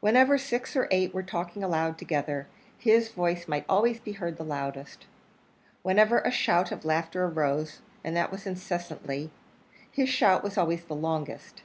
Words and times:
Whenever 0.00 0.36
six 0.36 0.76
or 0.76 0.88
eight 0.90 1.14
were 1.14 1.22
talking 1.22 1.62
aloud 1.64 1.96
together, 1.96 2.46
his 2.76 3.08
voice 3.08 3.48
might 3.48 3.64
always 3.66 3.98
be 3.98 4.12
heard 4.12 4.36
the 4.36 4.44
loudest. 4.44 5.06
Whenever 5.80 6.20
a 6.20 6.30
shout 6.30 6.70
of 6.70 6.84
laughter 6.84 7.24
arose 7.24 7.80
and 8.04 8.14
that 8.14 8.30
was 8.30 8.44
incessantly 8.46 9.30
his 9.90 10.10
shout 10.10 10.44
was 10.44 10.58
always 10.58 10.84
the 10.84 10.94
longest. 10.94 11.62